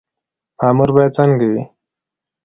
مامور 0.61 0.89
باید 0.95 1.11
څنګه 1.17 1.45
وي؟ 1.51 1.61